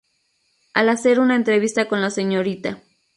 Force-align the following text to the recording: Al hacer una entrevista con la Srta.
Al 0.73 0.89
hacer 0.89 1.19
una 1.19 1.35
entrevista 1.35 1.87
con 1.87 2.01
la 2.01 2.09
Srta. 2.09 2.81